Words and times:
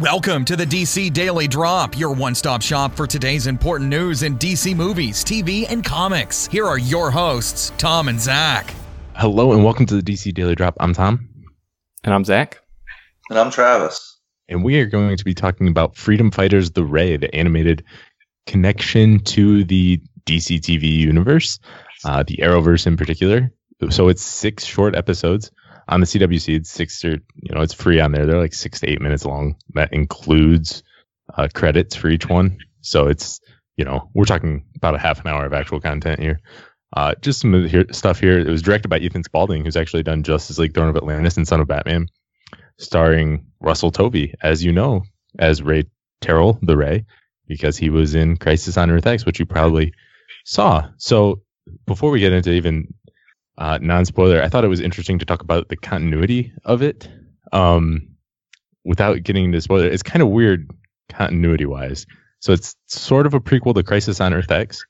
Welcome 0.00 0.46
to 0.46 0.56
the 0.56 0.64
DC 0.64 1.12
Daily 1.12 1.46
Drop, 1.46 1.98
your 1.98 2.14
one 2.14 2.34
stop 2.34 2.62
shop 2.62 2.94
for 2.96 3.06
today's 3.06 3.46
important 3.46 3.90
news 3.90 4.22
in 4.22 4.38
DC 4.38 4.74
movies, 4.74 5.22
TV, 5.22 5.70
and 5.70 5.84
comics. 5.84 6.46
Here 6.46 6.66
are 6.66 6.78
your 6.78 7.10
hosts, 7.10 7.70
Tom 7.76 8.08
and 8.08 8.18
Zach. 8.18 8.72
Hello, 9.14 9.52
and 9.52 9.62
welcome 9.62 9.84
to 9.84 10.00
the 10.00 10.02
DC 10.02 10.32
Daily 10.32 10.54
Drop. 10.54 10.74
I'm 10.80 10.94
Tom. 10.94 11.28
And 12.02 12.14
I'm 12.14 12.24
Zach. 12.24 12.62
And 13.28 13.38
I'm 13.38 13.50
Travis. 13.50 14.18
And 14.48 14.64
we 14.64 14.80
are 14.80 14.86
going 14.86 15.18
to 15.18 15.24
be 15.24 15.34
talking 15.34 15.68
about 15.68 15.96
Freedom 15.96 16.30
Fighters 16.30 16.70
The 16.70 16.82
Ray, 16.82 17.18
the 17.18 17.34
animated 17.34 17.84
connection 18.46 19.18
to 19.24 19.64
the 19.64 20.00
DC 20.24 20.60
TV 20.60 20.90
universe, 20.90 21.58
uh, 22.06 22.22
the 22.22 22.38
Arrowverse 22.38 22.86
in 22.86 22.96
particular. 22.96 23.52
So 23.90 24.08
it's 24.08 24.22
six 24.22 24.64
short 24.64 24.96
episodes 24.96 25.50
on 25.90 26.00
the 26.00 26.06
CW 26.06 26.40
Seed. 26.40 26.62
It's 26.62 26.70
six 26.70 27.04
or 27.04 27.18
you 27.34 27.54
know 27.54 27.60
it's 27.60 27.74
free 27.74 28.00
on 28.00 28.12
there. 28.12 28.24
They're 28.24 28.40
like 28.40 28.54
six 28.54 28.80
to 28.80 28.88
eight 28.88 29.00
minutes 29.00 29.24
long. 29.24 29.56
That 29.74 29.92
includes 29.92 30.82
uh, 31.36 31.48
credits 31.52 31.96
for 31.96 32.08
each 32.08 32.28
one. 32.28 32.58
So 32.80 33.08
it's 33.08 33.40
you 33.76 33.84
know 33.84 34.08
we're 34.14 34.24
talking 34.24 34.64
about 34.76 34.94
a 34.94 34.98
half 34.98 35.20
an 35.20 35.26
hour 35.26 35.44
of 35.44 35.52
actual 35.52 35.80
content 35.80 36.20
here. 36.20 36.40
Uh, 36.96 37.14
just 37.20 37.40
some 37.40 37.66
here, 37.66 37.84
stuff 37.92 38.18
here. 38.18 38.38
It 38.38 38.48
was 38.48 38.62
directed 38.62 38.88
by 38.88 38.98
Ethan 38.98 39.24
Spalding, 39.24 39.64
who's 39.64 39.76
actually 39.76 40.02
done 40.02 40.22
Justice 40.22 40.58
League, 40.58 40.74
Throne 40.74 40.88
of 40.88 40.96
Atlantis, 40.96 41.36
and 41.36 41.46
Son 41.46 41.60
of 41.60 41.68
Batman, 41.68 42.08
starring 42.78 43.46
Russell 43.60 43.92
Tovey, 43.92 44.34
as 44.42 44.64
you 44.64 44.72
know, 44.72 45.04
as 45.38 45.62
Ray 45.62 45.84
Terrill, 46.20 46.58
the 46.62 46.76
Ray, 46.76 47.04
because 47.46 47.76
he 47.76 47.90
was 47.90 48.14
in 48.14 48.36
Crisis 48.36 48.76
on 48.76 48.90
Earth 48.90 49.06
X, 49.06 49.24
which 49.24 49.38
you 49.38 49.46
probably 49.46 49.92
saw. 50.44 50.88
So 50.96 51.42
before 51.86 52.10
we 52.10 52.18
get 52.18 52.32
into 52.32 52.50
even 52.50 52.92
uh, 53.60 53.78
non 53.80 54.06
spoiler, 54.06 54.42
I 54.42 54.48
thought 54.48 54.64
it 54.64 54.68
was 54.68 54.80
interesting 54.80 55.18
to 55.18 55.26
talk 55.26 55.42
about 55.42 55.68
the 55.68 55.76
continuity 55.76 56.52
of 56.64 56.80
it. 56.82 57.08
Um, 57.52 58.08
without 58.84 59.22
getting 59.22 59.44
into 59.44 59.60
spoiler, 59.60 59.86
it's 59.86 60.02
kind 60.02 60.22
of 60.22 60.28
weird 60.28 60.68
continuity 61.10 61.66
wise. 61.66 62.06
So 62.40 62.52
it's 62.52 62.74
sort 62.86 63.26
of 63.26 63.34
a 63.34 63.40
prequel 63.40 63.74
to 63.74 63.82
Crisis 63.82 64.18
on 64.18 64.32
Earth 64.32 64.50
X. 64.50 64.82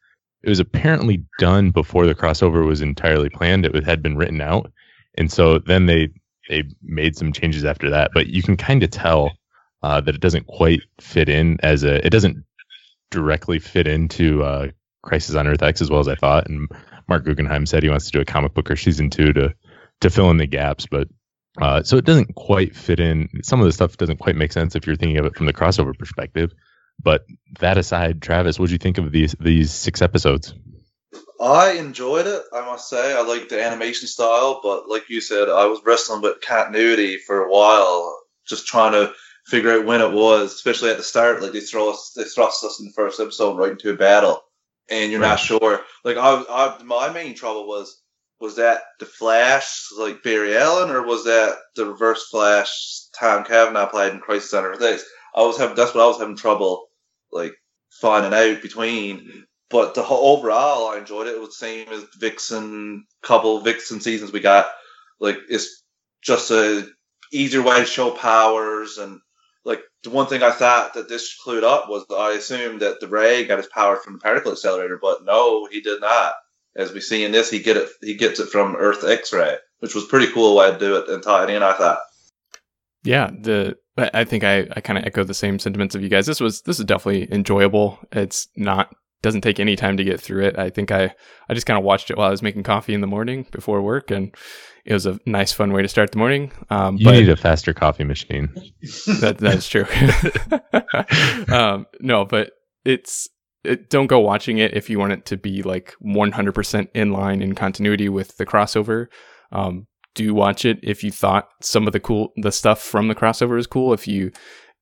It 0.44 0.48
was 0.48 0.60
apparently 0.60 1.24
done 1.40 1.72
before 1.72 2.06
the 2.06 2.14
crossover 2.14 2.64
was 2.64 2.80
entirely 2.80 3.28
planned. 3.28 3.66
It 3.66 3.84
had 3.84 4.02
been 4.02 4.16
written 4.16 4.40
out, 4.40 4.72
and 5.18 5.30
so 5.30 5.58
then 5.58 5.86
they 5.86 6.08
they 6.48 6.62
made 6.82 7.16
some 7.16 7.32
changes 7.32 7.64
after 7.64 7.90
that. 7.90 8.12
But 8.14 8.28
you 8.28 8.42
can 8.42 8.56
kind 8.56 8.82
of 8.84 8.90
tell 8.90 9.32
uh, 9.82 10.00
that 10.00 10.14
it 10.14 10.20
doesn't 10.20 10.46
quite 10.46 10.80
fit 11.00 11.28
in 11.28 11.58
as 11.62 11.82
a. 11.82 12.06
It 12.06 12.10
doesn't 12.10 12.44
directly 13.10 13.58
fit 13.58 13.88
into 13.88 14.44
uh, 14.44 14.68
Crisis 15.02 15.34
on 15.34 15.48
Earth 15.48 15.62
X 15.62 15.82
as 15.82 15.90
well 15.90 16.00
as 16.00 16.08
I 16.08 16.14
thought. 16.14 16.48
And 16.48 16.70
Marc 17.10 17.24
Guggenheim 17.24 17.66
said 17.66 17.82
he 17.82 17.90
wants 17.90 18.06
to 18.06 18.12
do 18.12 18.20
a 18.20 18.24
comic 18.24 18.54
book 18.54 18.70
or 18.70 18.76
season 18.76 19.10
two 19.10 19.32
to 19.34 19.54
to 20.00 20.10
fill 20.10 20.30
in 20.30 20.38
the 20.38 20.46
gaps, 20.46 20.86
but 20.86 21.08
uh, 21.60 21.82
so 21.82 21.98
it 21.98 22.06
doesn't 22.06 22.34
quite 22.34 22.74
fit 22.74 23.00
in. 23.00 23.28
Some 23.42 23.60
of 23.60 23.66
the 23.66 23.72
stuff 23.72 23.96
doesn't 23.96 24.18
quite 24.18 24.36
make 24.36 24.52
sense 24.52 24.76
if 24.76 24.86
you're 24.86 24.96
thinking 24.96 25.18
of 25.18 25.26
it 25.26 25.36
from 25.36 25.46
the 25.46 25.52
crossover 25.52 25.98
perspective. 25.98 26.52
But 27.02 27.24
that 27.58 27.76
aside, 27.76 28.22
Travis, 28.22 28.58
what 28.58 28.66
do 28.66 28.72
you 28.72 28.78
think 28.78 28.98
of 28.98 29.10
these 29.12 29.34
these 29.40 29.72
six 29.72 30.00
episodes? 30.00 30.54
I 31.40 31.72
enjoyed 31.72 32.26
it. 32.26 32.42
I 32.52 32.60
must 32.66 32.88
say, 32.88 33.14
I 33.16 33.22
liked 33.22 33.48
the 33.48 33.64
animation 33.64 34.06
style, 34.06 34.60
but 34.62 34.88
like 34.88 35.08
you 35.08 35.20
said, 35.20 35.48
I 35.48 35.66
was 35.66 35.80
wrestling 35.84 36.20
with 36.20 36.42
continuity 36.42 37.16
for 37.16 37.42
a 37.42 37.50
while, 37.50 38.22
just 38.46 38.66
trying 38.66 38.92
to 38.92 39.12
figure 39.46 39.72
out 39.72 39.86
when 39.86 40.02
it 40.02 40.12
was, 40.12 40.52
especially 40.54 40.90
at 40.90 40.98
the 40.98 41.02
start. 41.02 41.42
Like 41.42 41.52
they 41.52 41.60
throw 41.60 41.90
us, 41.90 42.12
they 42.14 42.24
thrust 42.24 42.62
us 42.62 42.78
in 42.78 42.86
the 42.86 42.92
first 42.92 43.18
episode 43.20 43.56
right 43.56 43.72
into 43.72 43.90
a 43.90 43.96
battle, 43.96 44.42
and 44.90 45.10
you're 45.10 45.20
right. 45.20 45.28
not 45.28 45.40
sure. 45.40 45.80
Like 46.04 46.16
I, 46.16 46.44
I, 46.48 46.82
my 46.82 47.10
main 47.10 47.34
trouble 47.34 47.66
was 47.66 48.02
was 48.40 48.56
that 48.56 48.82
the 48.98 49.06
Flash 49.06 49.88
like 49.98 50.22
Barry 50.22 50.56
Allen 50.56 50.90
or 50.90 51.06
was 51.06 51.24
that 51.24 51.56
the 51.76 51.86
Reverse 51.86 52.28
Flash 52.28 53.06
Tom 53.18 53.44
Cavanagh 53.44 53.86
played 53.86 54.14
in 54.14 54.20
Crisis 54.20 54.54
on 54.54 54.64
Earth 54.64 54.82
X? 54.82 55.04
I 55.34 55.42
was 55.42 55.58
having 55.58 55.76
that's 55.76 55.94
what 55.94 56.02
I 56.02 56.06
was 56.06 56.18
having 56.18 56.36
trouble 56.36 56.88
like 57.32 57.54
finding 57.90 58.34
out 58.34 58.62
between. 58.62 59.44
But 59.68 59.94
the 59.94 60.02
whole 60.02 60.36
overall, 60.36 60.88
I 60.88 60.98
enjoyed 60.98 61.28
it. 61.28 61.36
It 61.36 61.40
was 61.40 61.50
the 61.50 61.54
same 61.66 61.88
as 61.90 62.04
Vixen 62.18 63.06
couple 63.22 63.60
Vixen 63.60 64.00
seasons 64.00 64.32
we 64.32 64.40
got. 64.40 64.66
Like 65.20 65.38
it's 65.48 65.84
just 66.22 66.50
a 66.50 66.88
easier 67.32 67.62
way 67.62 67.78
to 67.78 67.86
show 67.86 68.10
powers 68.10 68.98
and 68.98 69.20
like 69.64 69.80
the 70.02 70.10
one 70.10 70.26
thing 70.26 70.42
I 70.42 70.50
thought 70.50 70.94
that 70.94 71.08
this 71.08 71.36
clued 71.44 71.64
up 71.64 71.88
was 71.88 72.04
I 72.10 72.32
assumed 72.32 72.80
that 72.80 73.00
the 73.00 73.08
Ray 73.08 73.44
got 73.44 73.58
his 73.58 73.66
power 73.66 73.96
from 73.96 74.14
the 74.14 74.18
particle 74.20 74.52
accelerator, 74.52 74.98
but 75.00 75.24
no, 75.24 75.66
he 75.66 75.80
did 75.80 76.00
not. 76.00 76.34
As 76.76 76.92
we 76.92 77.00
see 77.00 77.24
in 77.24 77.32
this, 77.32 77.50
he 77.50 77.60
get 77.60 77.76
it 77.76 77.88
he 78.00 78.14
gets 78.14 78.40
it 78.40 78.48
from 78.48 78.76
Earth 78.76 79.04
X-ray, 79.04 79.56
which 79.80 79.94
was 79.94 80.04
pretty 80.06 80.32
cool 80.32 80.56
way 80.56 80.70
to 80.70 80.78
do 80.78 80.96
it 80.96 81.08
and 81.08 81.22
tie 81.22 81.44
it 81.44 81.50
in. 81.50 81.62
I 81.62 81.72
thought. 81.72 81.98
Yeah, 83.02 83.30
the 83.30 83.76
I 83.96 84.24
think 84.24 84.44
I, 84.44 84.68
I 84.74 84.80
kind 84.80 84.98
of 84.98 85.04
echo 85.04 85.24
the 85.24 85.34
same 85.34 85.58
sentiments 85.58 85.94
of 85.94 86.02
you 86.02 86.08
guys. 86.08 86.26
This 86.26 86.40
was 86.40 86.62
this 86.62 86.78
is 86.78 86.84
definitely 86.84 87.32
enjoyable. 87.32 87.98
It's 88.12 88.48
not 88.56 88.94
doesn't 89.22 89.42
take 89.42 89.60
any 89.60 89.76
time 89.76 89.96
to 89.96 90.04
get 90.04 90.20
through 90.20 90.44
it. 90.44 90.58
I 90.58 90.70
think 90.70 90.90
I 90.90 91.14
I 91.48 91.54
just 91.54 91.66
kind 91.66 91.78
of 91.78 91.84
watched 91.84 92.10
it 92.10 92.16
while 92.16 92.28
I 92.28 92.30
was 92.30 92.42
making 92.42 92.62
coffee 92.62 92.94
in 92.94 93.00
the 93.00 93.06
morning 93.06 93.46
before 93.50 93.82
work, 93.82 94.10
and 94.10 94.34
it 94.84 94.92
was 94.92 95.06
a 95.06 95.18
nice, 95.26 95.52
fun 95.52 95.72
way 95.72 95.82
to 95.82 95.88
start 95.88 96.12
the 96.12 96.18
morning. 96.18 96.52
Um, 96.70 96.96
you 96.96 97.04
but, 97.04 97.12
need 97.12 97.28
a 97.28 97.36
faster 97.36 97.72
coffee 97.72 98.04
machine. 98.04 98.52
That 99.20 99.38
that's 99.38 99.68
true. 99.68 99.86
um, 101.54 101.86
no, 102.00 102.24
but 102.24 102.52
it's 102.84 103.28
it, 103.64 103.90
don't 103.90 104.06
go 104.06 104.18
watching 104.18 104.58
it 104.58 104.74
if 104.74 104.88
you 104.88 104.98
want 104.98 105.12
it 105.12 105.26
to 105.26 105.36
be 105.36 105.62
like 105.62 105.94
100% 106.02 106.88
in 106.94 107.12
line 107.12 107.42
in 107.42 107.54
continuity 107.54 108.08
with 108.08 108.36
the 108.38 108.46
crossover. 108.46 109.06
Um, 109.52 109.86
do 110.14 110.34
watch 110.34 110.64
it 110.64 110.78
if 110.82 111.04
you 111.04 111.10
thought 111.10 111.48
some 111.60 111.86
of 111.86 111.92
the 111.92 112.00
cool 112.00 112.32
the 112.36 112.50
stuff 112.50 112.80
from 112.80 113.08
the 113.08 113.14
crossover 113.14 113.58
is 113.58 113.66
cool. 113.66 113.92
If 113.92 114.08
you 114.08 114.32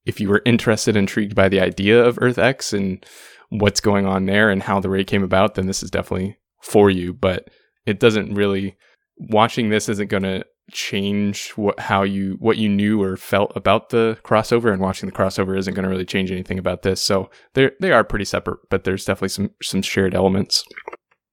if 0.07 0.21
you 0.21 0.29
were 0.29 0.43
interested, 0.47 0.97
intrigued 0.97 1.35
by 1.35 1.49
the 1.49 1.61
idea 1.61 2.03
of 2.03 2.19
Earth 2.23 2.39
X 2.39 2.73
and 2.73 3.05
what's 3.51 3.81
going 3.81 4.07
on 4.07 4.27
there 4.27 4.51
and 4.51 4.63
how 4.63 4.81
the 4.81 4.91
Ray 4.91 5.05
came 5.05 5.23
about, 5.23 5.55
then 5.55 5.67
this 5.67 5.83
is 5.83 5.91
definitely 5.91 6.39
for 6.61 6.91
you. 6.91 7.13
But 7.13 7.49
it 7.87 8.01
doesn't 8.01 8.35
really 8.35 8.77
watching 9.17 9.69
this 9.69 9.89
isn't 9.89 10.11
going 10.11 10.23
to 10.23 10.45
change 10.71 11.51
what 11.53 11.81
how 11.81 12.03
you 12.03 12.37
what 12.41 12.59
you 12.59 12.69
knew 12.69 13.03
or 13.03 13.17
felt 13.17 13.51
about 13.57 13.89
the 13.89 14.19
crossover 14.23 14.71
and 14.71 14.83
watching 14.83 15.09
the 15.09 15.15
crossover 15.15 15.57
isn't 15.57 15.73
going 15.73 15.85
to 15.85 15.89
really 15.89 16.05
change 16.05 16.31
anything 16.31 16.59
about 16.59 16.83
this. 16.83 17.01
So 17.01 17.31
they 17.55 17.71
they 17.81 17.91
are 17.91 18.05
pretty 18.05 18.27
separate 18.27 18.61
but 18.71 18.85
there's 18.85 19.05
definitely 19.05 19.31
some 19.31 19.51
some 19.63 19.83
shared 19.83 20.15
elements. 20.15 20.65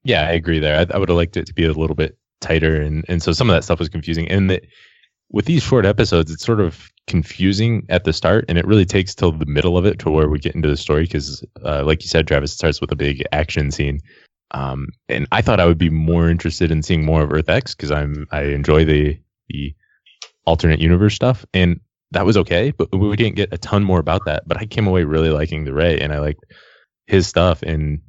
Yeah 0.03 0.21
i 0.21 0.31
agree 0.31 0.59
there. 0.59 0.79
I, 0.79 0.95
I 0.95 0.97
would 0.97 1.09
have 1.09 1.17
liked 1.17 1.37
it 1.37 1.45
to 1.47 1.53
be 1.53 1.65
a 1.65 1.73
little 1.73 1.95
bit 1.95 2.17
tighter 2.39 2.81
and 2.81 3.03
and 3.09 3.21
so 3.21 3.33
some 3.33 3.49
of 3.49 3.55
that 3.55 3.63
stuff 3.63 3.79
was 3.79 3.89
confusing. 3.89 4.29
And 4.29 4.59
with 5.29 5.45
these 5.45 5.63
short 5.63 5.85
episodes 5.85 6.31
it's 6.31 6.45
sort 6.45 6.61
of 6.61 6.89
confusing 7.07 7.85
at 7.89 8.03
the 8.03 8.11
start 8.11 8.45
and 8.49 8.57
it 8.57 8.65
really 8.65 8.85
takes 8.85 9.13
till 9.13 9.31
the 9.31 9.45
middle 9.45 9.77
of 9.77 9.85
it 9.85 9.99
to 9.99 10.09
where 10.09 10.27
we 10.27 10.39
get 10.39 10.55
into 10.55 10.67
the 10.67 10.77
story 10.77 11.03
because 11.03 11.43
uh, 11.63 11.83
like 11.83 12.01
you 12.01 12.09
said 12.09 12.27
travis 12.27 12.51
starts 12.51 12.81
with 12.81 12.91
a 12.91 12.95
big 12.95 13.23
action 13.31 13.69
scene 13.69 14.01
um, 14.51 14.89
and 15.09 15.27
I 15.31 15.41
thought 15.41 15.59
I 15.59 15.65
would 15.65 15.77
be 15.77 15.89
more 15.89 16.29
interested 16.29 16.71
in 16.71 16.83
seeing 16.83 17.03
more 17.03 17.23
of 17.23 17.31
Earth 17.31 17.49
X 17.49 17.75
because 17.75 17.91
I'm 17.91 18.27
I 18.31 18.43
enjoy 18.43 18.85
the 18.85 19.19
the 19.49 19.75
alternate 20.45 20.79
universe 20.79 21.15
stuff, 21.15 21.45
and 21.53 21.79
that 22.11 22.25
was 22.25 22.37
okay. 22.37 22.71
But 22.71 22.93
we 22.95 23.15
didn't 23.15 23.35
get 23.35 23.53
a 23.53 23.57
ton 23.57 23.83
more 23.83 23.99
about 23.99 24.25
that. 24.25 24.47
But 24.47 24.57
I 24.57 24.65
came 24.65 24.87
away 24.87 25.03
really 25.03 25.29
liking 25.29 25.65
the 25.65 25.73
Ray, 25.73 25.99
and 25.99 26.13
I 26.13 26.19
liked 26.19 26.45
his 27.07 27.27
stuff. 27.27 27.63
And 27.63 28.01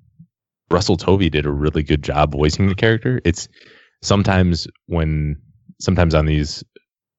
Russell 0.71 0.97
Tovey 0.97 1.31
did 1.31 1.47
a 1.47 1.51
really 1.51 1.83
good 1.83 2.03
job 2.03 2.33
voicing 2.33 2.69
the 2.69 2.75
character. 2.75 3.21
It's 3.25 3.49
sometimes 4.03 4.69
when 4.87 5.41
sometimes 5.81 6.15
on 6.15 6.27
these 6.27 6.63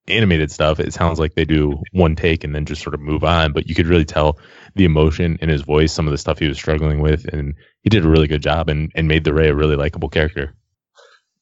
animated 0.07 0.51
stuff, 0.51 0.79
it 0.79 0.93
sounds 0.93 1.19
like 1.19 1.35
they 1.35 1.45
do 1.45 1.81
one 1.91 2.15
take 2.15 2.43
and 2.43 2.53
then 2.53 2.65
just 2.65 2.81
sort 2.81 2.93
of 2.93 3.01
move 3.01 3.23
on. 3.23 3.53
But 3.53 3.67
you 3.67 3.75
could 3.75 3.87
really 3.87 4.05
tell 4.05 4.39
the 4.75 4.85
emotion 4.85 5.37
in 5.41 5.49
his 5.49 5.61
voice, 5.61 5.91
some 5.91 6.07
of 6.07 6.11
the 6.11 6.17
stuff 6.17 6.39
he 6.39 6.47
was 6.47 6.57
struggling 6.57 7.01
with, 7.01 7.25
and 7.25 7.55
he 7.81 7.89
did 7.89 8.05
a 8.05 8.09
really 8.09 8.27
good 8.27 8.41
job 8.41 8.69
and, 8.69 8.91
and 8.95 9.07
made 9.07 9.23
the 9.23 9.33
Ray 9.33 9.49
a 9.49 9.55
really 9.55 9.75
likable 9.75 10.09
character. 10.09 10.55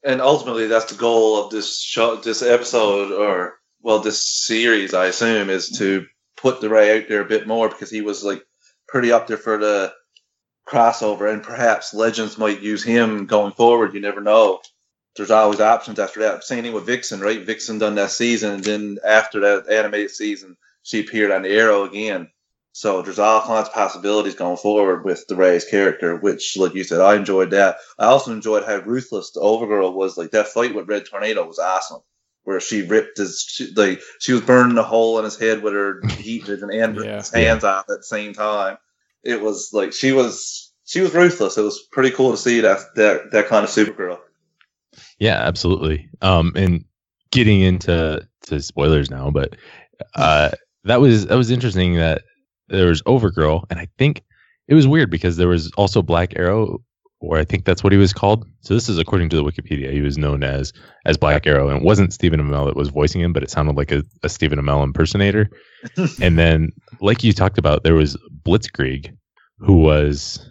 And 0.03 0.21
ultimately, 0.21 0.67
that's 0.67 0.91
the 0.91 0.97
goal 0.97 1.43
of 1.43 1.51
this 1.51 1.81
show, 1.81 2.15
this 2.17 2.41
episode, 2.41 3.11
or 3.11 3.59
well, 3.81 3.99
this 3.99 4.23
series, 4.23 4.93
I 4.93 5.07
assume, 5.07 5.49
is 5.49 5.69
to 5.77 6.05
put 6.37 6.61
the 6.61 6.69
Ray 6.69 6.97
out 6.97 7.07
there 7.07 7.21
a 7.21 7.25
bit 7.25 7.47
more 7.47 7.69
because 7.69 7.89
he 7.89 8.01
was 8.01 8.23
like 8.23 8.43
pretty 8.87 9.11
up 9.11 9.27
there 9.27 9.37
for 9.37 9.57
the 9.57 9.93
crossover, 10.67 11.31
and 11.31 11.43
perhaps 11.43 11.93
Legends 11.93 12.37
might 12.37 12.61
use 12.61 12.83
him 12.83 13.25
going 13.25 13.51
forward. 13.51 13.93
You 13.93 14.01
never 14.01 14.21
know 14.21 14.61
there's 15.15 15.31
always 15.31 15.61
options 15.61 15.99
after 15.99 16.21
that. 16.21 16.43
Same 16.43 16.63
thing 16.63 16.73
with 16.73 16.85
Vixen, 16.85 17.21
right? 17.21 17.45
Vixen 17.45 17.79
done 17.79 17.95
that 17.95 18.11
season, 18.11 18.55
and 18.55 18.63
then 18.63 18.97
after 19.05 19.39
that 19.41 19.69
animated 19.69 20.11
season, 20.11 20.57
she 20.83 20.99
appeared 20.99 21.31
on 21.31 21.43
the 21.43 21.49
Arrow 21.49 21.83
again. 21.83 22.29
So 22.73 23.01
there's 23.01 23.19
all 23.19 23.41
kinds 23.41 23.69
of 23.69 23.73
possibilities 23.73 24.35
going 24.35 24.57
forward 24.57 25.05
with 25.05 25.25
the 25.27 25.37
Ray's 25.37 25.63
character, 25.63 26.17
which, 26.17 26.57
like 26.57 26.75
you 26.75 26.83
said, 26.83 26.99
I 26.99 27.15
enjoyed 27.15 27.51
that. 27.51 27.77
I 27.97 28.07
also 28.07 28.33
enjoyed 28.33 28.65
how 28.65 28.79
ruthless 28.79 29.31
the 29.31 29.39
Overgirl 29.39 29.93
was. 29.93 30.17
Like 30.17 30.31
that 30.31 30.49
fight 30.49 30.75
with 30.75 30.89
Red 30.89 31.05
Tornado 31.05 31.47
was 31.47 31.57
awesome, 31.57 32.01
where 32.43 32.59
she 32.59 32.81
ripped 32.81 33.17
his 33.17 33.41
she, 33.47 33.71
like 33.73 34.01
she 34.19 34.33
was 34.33 34.41
burning 34.41 34.77
a 34.77 34.83
hole 34.83 35.17
in 35.17 35.23
his 35.23 35.39
head 35.39 35.63
with 35.63 35.71
her 35.71 36.01
heat 36.17 36.45
vision 36.45 36.69
and 36.69 36.97
yeah, 37.03 37.15
his 37.15 37.31
hands 37.31 37.63
yeah. 37.63 37.69
off 37.69 37.89
at 37.89 37.99
the 37.99 38.03
same 38.03 38.33
time. 38.33 38.77
It 39.23 39.41
was 39.41 39.69
like 39.71 39.93
she 39.93 40.11
was 40.11 40.73
she 40.83 40.99
was 40.99 41.13
ruthless. 41.13 41.57
It 41.57 41.63
was 41.63 41.81
pretty 41.81 42.11
cool 42.11 42.31
to 42.31 42.37
see 42.37 42.59
that 42.59 42.79
that 42.95 43.31
that 43.31 43.47
kind 43.47 43.63
of 43.63 43.69
Supergirl. 43.69 44.19
Yeah, 45.19 45.35
absolutely. 45.41 46.09
Um, 46.21 46.51
and 46.55 46.85
getting 47.31 47.61
into 47.61 48.27
to 48.43 48.61
spoilers 48.61 49.09
now, 49.09 49.29
but 49.31 49.55
uh, 50.15 50.51
that 50.83 51.01
was 51.01 51.27
that 51.27 51.35
was 51.35 51.51
interesting 51.51 51.95
that 51.95 52.23
there 52.69 52.87
was 52.87 53.01
Overgirl, 53.03 53.65
and 53.69 53.79
I 53.79 53.87
think 53.97 54.23
it 54.67 54.73
was 54.73 54.87
weird 54.87 55.09
because 55.09 55.37
there 55.37 55.47
was 55.47 55.71
also 55.73 56.01
Black 56.01 56.33
Arrow, 56.35 56.79
or 57.19 57.37
I 57.37 57.45
think 57.45 57.65
that's 57.65 57.83
what 57.83 57.93
he 57.93 57.97
was 57.97 58.13
called. 58.13 58.47
So 58.61 58.73
this 58.73 58.89
is 58.89 58.97
according 58.97 59.29
to 59.29 59.35
the 59.35 59.43
Wikipedia. 59.43 59.91
He 59.91 60.01
was 60.01 60.17
known 60.17 60.43
as 60.43 60.73
as 61.05 61.17
Black 61.17 61.45
Arrow, 61.45 61.69
and 61.69 61.79
it 61.79 61.83
wasn't 61.83 62.13
Stephen 62.13 62.39
Amell 62.39 62.65
that 62.65 62.75
was 62.75 62.89
voicing 62.89 63.21
him, 63.21 63.33
but 63.33 63.43
it 63.43 63.49
sounded 63.49 63.75
like 63.75 63.91
a, 63.91 64.03
a 64.23 64.29
Stephen 64.29 64.59
Amell 64.59 64.83
impersonator. 64.83 65.49
and 66.21 66.37
then, 66.37 66.71
like 67.01 67.23
you 67.23 67.33
talked 67.33 67.57
about, 67.57 67.83
there 67.83 67.95
was 67.95 68.17
Blitzkrieg, 68.43 69.15
who 69.59 69.79
was 69.79 70.47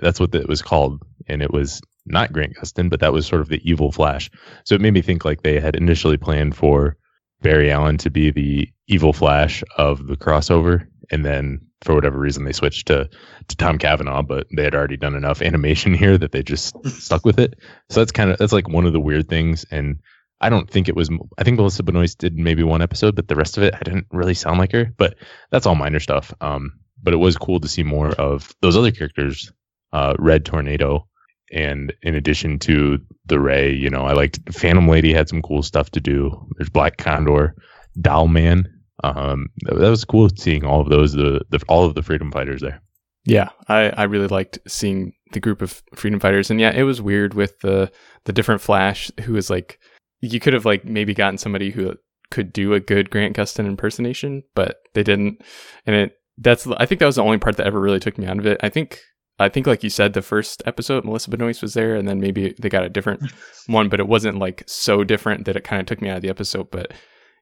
that's 0.00 0.20
what 0.20 0.34
it 0.34 0.48
was 0.48 0.62
called, 0.62 1.02
and 1.28 1.42
it 1.42 1.52
was 1.52 1.80
not 2.06 2.32
Grant 2.32 2.56
Gustin, 2.56 2.90
but 2.90 3.00
that 3.00 3.12
was 3.12 3.26
sort 3.26 3.40
of 3.40 3.48
the 3.48 3.60
evil 3.68 3.92
Flash. 3.92 4.30
So 4.64 4.74
it 4.74 4.80
made 4.80 4.94
me 4.94 5.02
think 5.02 5.24
like 5.24 5.42
they 5.42 5.60
had 5.60 5.76
initially 5.76 6.16
planned 6.16 6.56
for 6.56 6.96
Barry 7.42 7.70
Allen 7.70 7.98
to 7.98 8.10
be 8.10 8.30
the 8.30 8.68
evil 8.86 9.12
Flash 9.12 9.62
of 9.76 10.06
the 10.06 10.16
crossover, 10.16 10.86
and 11.10 11.24
then 11.24 11.60
for 11.82 11.94
whatever 11.94 12.18
reason 12.18 12.44
they 12.44 12.52
switched 12.52 12.86
to 12.86 13.08
to 13.48 13.56
Tom 13.56 13.78
Cavanagh, 13.78 14.22
but 14.22 14.46
they 14.54 14.64
had 14.64 14.74
already 14.74 14.96
done 14.96 15.14
enough 15.14 15.42
animation 15.42 15.94
here 16.02 16.16
that 16.18 16.32
they 16.32 16.42
just 16.42 16.74
stuck 16.86 17.24
with 17.24 17.38
it. 17.38 17.58
So 17.90 18.00
that's 18.00 18.12
kind 18.12 18.30
of 18.30 18.38
that's 18.38 18.52
like 18.52 18.68
one 18.68 18.86
of 18.86 18.92
the 18.92 19.00
weird 19.00 19.28
things, 19.28 19.64
and 19.70 20.00
I 20.40 20.48
don't 20.48 20.68
think 20.68 20.88
it 20.88 20.96
was. 20.96 21.10
I 21.38 21.44
think 21.44 21.56
Melissa 21.56 21.82
Benoist 21.82 22.18
did 22.18 22.36
maybe 22.36 22.62
one 22.62 22.82
episode, 22.82 23.14
but 23.16 23.28
the 23.28 23.36
rest 23.36 23.56
of 23.56 23.64
it 23.64 23.74
I 23.74 23.80
didn't 23.82 24.06
really 24.10 24.34
sound 24.34 24.58
like 24.58 24.72
her. 24.72 24.92
But 24.96 25.16
that's 25.50 25.66
all 25.66 25.74
minor 25.74 26.00
stuff. 26.00 26.32
Um, 26.40 26.72
but 27.02 27.12
it 27.12 27.18
was 27.18 27.36
cool 27.36 27.60
to 27.60 27.68
see 27.68 27.82
more 27.82 28.10
of 28.10 28.54
those 28.60 28.76
other 28.76 28.92
characters, 28.92 29.52
uh, 29.92 30.14
Red 30.18 30.44
Tornado, 30.44 31.08
and 31.52 31.92
in 32.02 32.14
addition 32.14 32.58
to 32.60 32.98
the 33.26 33.38
Ray, 33.38 33.72
you 33.72 33.90
know, 33.90 34.04
I 34.04 34.12
liked 34.12 34.40
Phantom 34.52 34.88
Lady 34.88 35.12
had 35.12 35.28
some 35.28 35.42
cool 35.42 35.62
stuff 35.62 35.90
to 35.90 36.00
do. 36.00 36.30
There's 36.56 36.70
Black 36.70 36.96
Condor, 36.96 37.54
Doll 38.00 38.28
Man. 38.28 38.66
Um, 39.04 39.48
that, 39.62 39.78
that 39.78 39.90
was 39.90 40.04
cool 40.04 40.28
seeing 40.36 40.64
all 40.64 40.80
of 40.80 40.88
those, 40.88 41.12
the, 41.12 41.42
the 41.50 41.62
all 41.68 41.84
of 41.84 41.94
the 41.94 42.02
freedom 42.02 42.30
fighters 42.32 42.60
there. 42.60 42.80
Yeah, 43.24 43.50
I, 43.68 43.90
I 43.90 44.02
really 44.04 44.26
liked 44.26 44.58
seeing 44.66 45.12
the 45.32 45.40
group 45.40 45.62
of 45.62 45.82
freedom 45.94 46.18
fighters, 46.18 46.50
and 46.50 46.60
yeah, 46.60 46.72
it 46.72 46.82
was 46.82 47.00
weird 47.00 47.34
with 47.34 47.60
the 47.60 47.92
the 48.24 48.32
different 48.32 48.60
Flash 48.60 49.10
who 49.20 49.34
was 49.34 49.50
like, 49.50 49.78
you 50.20 50.40
could 50.40 50.54
have 50.54 50.64
like 50.64 50.84
maybe 50.84 51.14
gotten 51.14 51.38
somebody 51.38 51.70
who 51.70 51.94
could 52.30 52.52
do 52.52 52.72
a 52.72 52.80
good 52.80 53.10
Grant 53.10 53.36
Gustin 53.36 53.66
impersonation, 53.66 54.42
but 54.54 54.78
they 54.94 55.02
didn't, 55.02 55.42
and 55.86 55.94
it 55.94 56.16
that's 56.38 56.66
I 56.66 56.86
think 56.86 56.98
that 56.98 57.06
was 57.06 57.16
the 57.16 57.22
only 57.22 57.38
part 57.38 57.56
that 57.56 57.66
ever 57.66 57.80
really 57.80 58.00
took 58.00 58.18
me 58.18 58.26
out 58.26 58.38
of 58.38 58.46
it. 58.46 58.58
I 58.62 58.68
think 58.68 59.00
I 59.42 59.48
think 59.48 59.66
like 59.66 59.82
you 59.82 59.90
said, 59.90 60.12
the 60.12 60.22
first 60.22 60.62
episode 60.66 61.04
Melissa 61.04 61.30
Benoist 61.30 61.62
was 61.62 61.74
there, 61.74 61.94
and 61.94 62.08
then 62.08 62.20
maybe 62.20 62.54
they 62.58 62.68
got 62.68 62.84
a 62.84 62.88
different 62.88 63.30
one, 63.66 63.88
but 63.88 64.00
it 64.00 64.08
wasn't 64.08 64.38
like 64.38 64.62
so 64.66 65.04
different 65.04 65.44
that 65.44 65.56
it 65.56 65.64
kind 65.64 65.80
of 65.80 65.86
took 65.86 66.00
me 66.00 66.08
out 66.08 66.16
of 66.16 66.22
the 66.22 66.30
episode. 66.30 66.70
But 66.70 66.92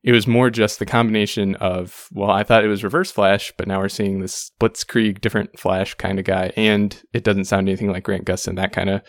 it 0.03 0.13
was 0.13 0.27
more 0.27 0.51
just 0.51 0.79
the 0.79 0.87
combination 0.87 1.55
of 1.57 2.09
well, 2.13 2.31
I 2.31 2.43
thought 2.43 2.65
it 2.65 2.69
was 2.69 2.85
Reverse 2.85 3.11
Flash, 3.11 3.53
but 3.57 3.69
now 3.69 3.81
we're 3.81 3.89
seeing 3.89 4.21
this 4.21 4.51
Blitzkrieg 4.61 5.21
different 5.21 5.59
Flash 5.59 5.95
kind 5.95 6.19
of 6.19 6.25
guy, 6.25 6.53
and 6.57 7.01
it 7.13 7.25
doesn't 7.25 7.45
sound 7.45 7.69
anything 7.69 7.91
like 7.91 8.05
Grant 8.05 8.25
Gustin. 8.25 8.57
That 8.57 8.73
kind 8.73 8.91
of 8.91 9.03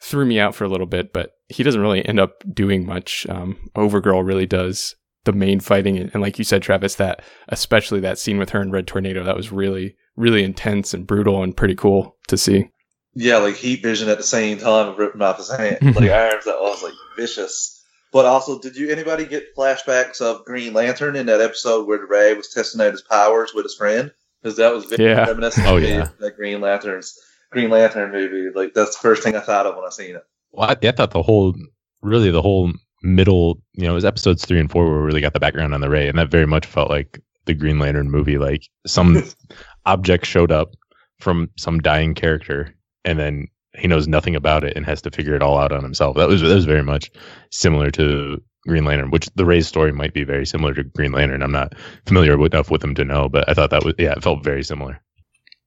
threw 0.00 0.24
me 0.24 0.38
out 0.38 0.54
for 0.54 0.64
a 0.64 0.68
little 0.68 0.86
bit, 0.86 1.12
but 1.12 1.32
he 1.48 1.62
doesn't 1.62 1.80
really 1.80 2.06
end 2.06 2.20
up 2.20 2.42
doing 2.52 2.86
much. 2.86 3.26
Um, 3.28 3.70
Overgirl 3.74 4.26
really 4.26 4.46
does 4.46 4.96
the 5.24 5.32
main 5.32 5.60
fighting, 5.60 5.98
and, 5.98 6.10
and 6.14 6.22
like 6.22 6.38
you 6.38 6.44
said, 6.44 6.62
Travis, 6.62 6.94
that 6.96 7.22
especially 7.48 8.00
that 8.00 8.18
scene 8.18 8.38
with 8.38 8.50
her 8.50 8.60
and 8.60 8.72
Red 8.72 8.86
Tornado, 8.86 9.24
that 9.24 9.36
was 9.36 9.52
really 9.52 9.96
really 10.16 10.44
intense 10.44 10.94
and 10.94 11.06
brutal 11.06 11.42
and 11.42 11.56
pretty 11.56 11.74
cool 11.74 12.16
to 12.28 12.36
see. 12.36 12.70
Yeah, 13.14 13.36
like 13.38 13.54
heat 13.56 13.82
vision 13.82 14.08
at 14.08 14.16
the 14.16 14.24
same 14.24 14.58
time 14.58 14.88
of 14.88 14.98
ripping 14.98 15.22
off 15.22 15.36
his 15.38 15.50
hand, 15.50 15.78
like 15.82 16.10
arms 16.10 16.44
that 16.46 16.58
was 16.60 16.82
like 16.82 16.92
vicious. 17.16 17.70
But 18.12 18.26
also, 18.26 18.60
did 18.60 18.76
you 18.76 18.90
anybody 18.90 19.24
get 19.26 19.54
flashbacks 19.56 20.20
of 20.20 20.44
Green 20.44 20.72
Lantern 20.72 21.16
in 21.16 21.26
that 21.26 21.40
episode 21.40 21.86
where 21.88 22.04
Ray 22.06 22.34
was 22.34 22.48
testing 22.48 22.80
out 22.80 22.92
his 22.92 23.02
powers 23.02 23.52
with 23.54 23.64
his 23.64 23.74
friend? 23.74 24.12
Because 24.42 24.56
that 24.58 24.72
was 24.72 24.84
very 24.84 25.04
Yeah. 25.04 25.26
reminiscent 25.26 25.66
Oh, 25.66 25.76
of 25.78 25.82
yeah. 25.82 26.08
that 26.20 26.36
Green 26.36 26.60
Lantern's 26.60 27.18
Green 27.50 27.70
Lantern 27.70 28.12
movie. 28.12 28.50
Like 28.54 28.74
that's 28.74 28.96
the 28.96 29.00
first 29.02 29.22
thing 29.22 29.34
I 29.36 29.40
thought 29.40 29.66
of 29.66 29.74
when 29.76 29.84
I 29.84 29.90
seen 29.90 30.16
it. 30.16 30.22
Well, 30.52 30.68
I, 30.70 30.76
I 30.86 30.92
thought 30.92 31.10
the 31.12 31.22
whole, 31.22 31.54
really 32.02 32.30
the 32.30 32.42
whole 32.42 32.72
middle, 33.02 33.60
you 33.72 33.84
know, 33.84 33.92
it 33.92 33.94
was 33.94 34.04
episodes 34.04 34.44
three 34.44 34.60
and 34.60 34.70
four 34.70 34.84
where 34.88 35.00
we 35.00 35.06
really 35.06 35.20
got 35.20 35.32
the 35.34 35.40
background 35.40 35.74
on 35.74 35.80
the 35.80 35.90
Ray, 35.90 36.08
and 36.08 36.18
that 36.18 36.30
very 36.30 36.46
much 36.46 36.66
felt 36.66 36.90
like 36.90 37.20
the 37.46 37.54
Green 37.54 37.78
Lantern 37.78 38.10
movie. 38.10 38.38
Like 38.38 38.62
some 38.86 39.22
object 39.86 40.26
showed 40.26 40.52
up 40.52 40.74
from 41.20 41.50
some 41.56 41.80
dying 41.80 42.14
character, 42.14 42.74
and 43.04 43.18
then 43.18 43.48
he 43.76 43.88
knows 43.88 44.06
nothing 44.06 44.36
about 44.36 44.64
it 44.64 44.76
and 44.76 44.86
has 44.86 45.02
to 45.02 45.10
figure 45.10 45.34
it 45.34 45.42
all 45.42 45.58
out 45.58 45.72
on 45.72 45.82
himself. 45.82 46.16
That 46.16 46.28
was 46.28 46.42
that 46.42 46.54
was 46.54 46.64
very 46.64 46.82
much 46.82 47.10
similar 47.50 47.90
to 47.92 48.40
Green 48.66 48.84
Lantern, 48.84 49.10
which 49.10 49.28
the 49.34 49.44
Ray's 49.44 49.66
story 49.66 49.92
might 49.92 50.14
be 50.14 50.24
very 50.24 50.46
similar 50.46 50.74
to 50.74 50.84
Green 50.84 51.12
Lantern. 51.12 51.42
I'm 51.42 51.52
not 51.52 51.74
familiar 52.06 52.34
enough 52.44 52.70
with 52.70 52.80
them 52.80 52.94
to 52.94 53.04
know, 53.04 53.28
but 53.28 53.48
I 53.48 53.54
thought 53.54 53.70
that 53.70 53.84
was 53.84 53.94
yeah, 53.98 54.12
it 54.12 54.22
felt 54.22 54.44
very 54.44 54.62
similar. 54.62 55.00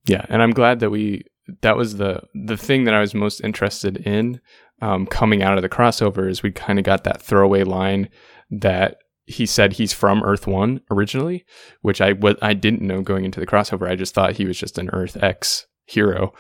Yeah, 0.08 0.26
and 0.30 0.42
I'm 0.42 0.52
glad 0.52 0.80
that 0.80 0.90
we 0.90 1.24
that 1.62 1.78
was 1.78 1.98
the 1.98 2.22
the 2.34 2.58
thing 2.58 2.86
that 2.86 2.94
I 2.94 3.02
was 3.02 3.14
most 3.14 3.42
interested 3.42 3.98
in 3.98 4.42
um, 4.82 5.06
coming 5.06 5.44
out 5.44 5.58
of 5.58 5.62
the 5.62 5.70
crossover 5.70 6.30
is 6.30 6.44
we 6.44 6.52
kind 6.52 6.80
of 6.80 6.86
got 6.86 7.04
that 7.04 7.22
throwaway 7.22 7.64
line 7.64 8.10
that 8.52 8.98
he 9.28 9.46
said 9.46 9.74
he's 9.74 9.94
from 9.94 10.24
Earth 10.24 10.48
One 10.48 10.82
originally, 10.90 11.46
which 11.82 12.02
I 12.02 12.14
wa- 12.14 12.36
I 12.42 12.54
didn't 12.54 12.82
know 12.82 13.02
going 13.02 13.26
into 13.26 13.40
the 13.40 13.46
crossover. 13.48 13.88
I 13.90 13.96
just 13.96 14.14
thought 14.16 14.38
he 14.38 14.46
was 14.46 14.58
just 14.58 14.78
an 14.78 14.90
Earth 14.94 15.22
X 15.22 15.68
hero, 15.86 16.34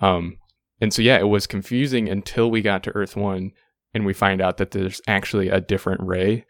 um, 0.00 0.36
and 0.80 0.92
so 0.92 1.00
yeah, 1.02 1.18
it 1.18 1.28
was 1.28 1.46
confusing 1.46 2.08
until 2.08 2.50
we 2.50 2.60
got 2.60 2.82
to 2.84 2.90
Earth 2.96 3.16
One 3.16 3.52
and 3.94 4.04
we 4.04 4.12
find 4.12 4.40
out 4.40 4.56
that 4.56 4.72
there's 4.72 5.00
actually 5.06 5.48
a 5.48 5.60
different 5.60 6.00
Ray. 6.02 6.44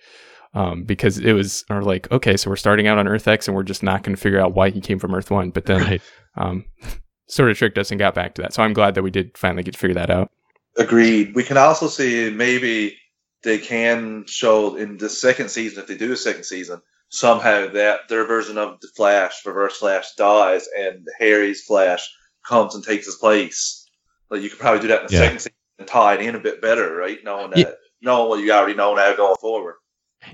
Um, 0.55 0.85
because 0.85 1.17
it 1.17 1.33
was 1.33 1.65
or 1.71 1.83
like 1.83 2.11
okay, 2.12 2.37
so 2.37 2.50
we're 2.50 2.56
starting 2.56 2.87
out 2.87 2.99
on 2.99 3.09
Earth 3.09 3.27
X 3.27 3.49
and 3.49 3.55
we're 3.56 3.62
just 3.62 3.83
not 3.83 4.03
going 4.03 4.15
to 4.15 4.21
figure 4.21 4.38
out 4.38 4.55
why 4.55 4.69
he 4.69 4.83
came 4.83 4.99
from 4.99 5.15
Earth 5.15 5.31
One, 5.31 5.49
but 5.50 5.65
then 5.65 5.81
Right. 5.81 6.03
um, 6.37 6.67
sort 7.27 7.50
of 7.50 7.56
tricked 7.56 7.79
us 7.79 7.91
and 7.91 7.99
got 7.99 8.15
back 8.15 8.35
to 8.35 8.43
that. 8.43 8.53
So 8.53 8.62
I'm 8.62 8.75
glad 8.75 8.95
that 8.95 9.03
we 9.03 9.11
did 9.11 9.37
finally 9.38 9.62
get 9.62 9.73
to 9.73 9.81
figure 9.81 9.95
that 9.95 10.11
out. 10.11 10.31
Agreed. 10.77 11.35
We 11.35 11.43
can 11.43 11.56
also 11.56 11.88
see 11.88 12.29
maybe 12.31 12.95
they 13.43 13.59
can 13.59 14.25
show 14.27 14.77
in 14.77 14.97
the 14.99 15.09
second 15.09 15.50
season, 15.50 15.83
if 15.83 15.89
they 15.89 15.97
do 15.97 16.12
a 16.12 16.17
second 16.17 16.44
season, 16.44 16.81
somehow 17.09 17.69
that 17.73 18.09
their 18.09 18.25
version 18.27 18.56
of 18.59 18.81
the 18.81 18.89
Flash, 18.97 19.44
Reverse 19.44 19.79
Flash, 19.79 20.15
dies 20.15 20.69
and 20.77 21.06
Harry's 21.19 21.65
Flash 21.65 22.09
comes 22.47 22.75
and 22.75 22.85
takes 22.85 23.06
his 23.06 23.17
place. 23.17 23.89
Like 24.31 24.43
you 24.43 24.50
could 24.50 24.59
probably 24.59 24.81
do 24.81 24.89
that 24.89 25.03
in 25.03 25.06
the 25.09 25.12
Yeah. 25.12 25.21
second 25.21 25.39
season 25.41 25.53
and 25.79 25.89
tie 25.89 26.15
it 26.15 26.21
in 26.23 26.35
a 26.35 26.41
bit 26.41 26.62
better, 26.62 26.94
right? 26.94 27.19
Knowing 27.25 27.50
that, 27.50 27.59
Yeah. 27.59 27.73
knowing 28.00 28.29
what 28.29 28.41
you 28.41 28.53
already 28.53 28.75
know 28.75 28.94
now 28.94 29.15
going 29.15 29.37
forward. 29.41 29.75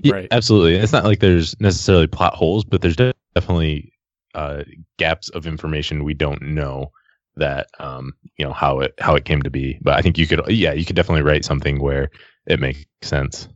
Yeah, 0.03 0.13
Right. 0.13 0.27
absolutely. 0.31 0.75
It's 0.75 0.93
not 0.93 1.03
like 1.03 1.19
there's 1.19 1.59
necessarily 1.59 2.07
plot 2.07 2.35
holes, 2.35 2.63
but 2.63 2.81
there's 2.81 2.95
de- 2.95 3.13
definitely 3.35 3.93
uh, 4.35 4.63
gaps 4.97 5.29
of 5.29 5.47
information 5.47 6.03
we 6.03 6.13
don't 6.13 6.41
know 6.41 6.91
that 7.35 7.67
um, 7.79 8.13
you 8.37 8.45
know 8.45 8.53
how 8.53 8.79
it 8.81 8.93
how 8.99 9.15
it 9.15 9.25
came 9.25 9.41
to 9.41 9.49
be. 9.49 9.79
But 9.81 9.97
I 9.97 10.01
think 10.03 10.17
you 10.19 10.27
could, 10.27 10.41
yeah, 10.49 10.73
you 10.73 10.85
could 10.85 10.95
definitely 10.95 11.23
write 11.23 11.43
something 11.43 11.79
where 11.79 12.11
it 12.45 12.59
makes 12.59 12.85
sense. 13.01 13.47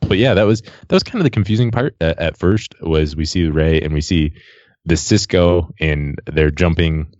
But 0.00 0.18
yeah, 0.18 0.34
that 0.34 0.44
was 0.44 0.62
that 0.62 0.92
was 0.92 1.02
kind 1.02 1.20
of 1.20 1.24
the 1.24 1.30
confusing 1.30 1.70
part 1.70 1.94
at, 2.00 2.18
at 2.18 2.36
first. 2.36 2.74
Was 2.80 3.14
we 3.14 3.24
see 3.24 3.48
Ray 3.48 3.80
and 3.80 3.92
we 3.92 4.00
see 4.00 4.34
the 4.84 4.96
Cisco 4.96 5.72
and 5.78 6.20
they're 6.26 6.50
jumping 6.50 7.12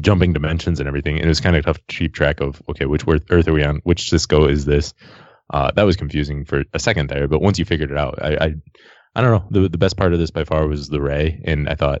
jumping 0.00 0.32
dimensions 0.32 0.80
and 0.80 0.88
everything, 0.88 1.16
and 1.16 1.24
it 1.24 1.28
was 1.28 1.40
kind 1.40 1.56
of 1.56 1.64
tough 1.64 1.78
to 1.78 1.96
keep 1.96 2.14
track 2.14 2.40
of. 2.40 2.62
Okay, 2.68 2.86
which 2.86 3.04
Earth 3.06 3.48
are 3.48 3.52
we 3.52 3.64
on? 3.64 3.80
Which 3.84 4.10
Cisco 4.10 4.46
is 4.46 4.64
this? 4.64 4.94
Uh, 5.52 5.70
that 5.72 5.82
was 5.82 5.96
confusing 5.96 6.44
for 6.44 6.64
a 6.72 6.78
second 6.78 7.08
there, 7.10 7.28
but 7.28 7.42
once 7.42 7.58
you 7.58 7.64
figured 7.64 7.90
it 7.90 7.98
out, 7.98 8.18
I, 8.22 8.36
I, 8.36 8.54
I 9.14 9.20
don't 9.20 9.30
know. 9.30 9.60
The 9.62 9.68
the 9.68 9.78
best 9.78 9.96
part 9.96 10.12
of 10.12 10.18
this 10.18 10.30
by 10.30 10.44
far 10.44 10.66
was 10.66 10.88
the 10.88 11.00
Ray, 11.00 11.42
and 11.44 11.68
I 11.68 11.74
thought 11.74 12.00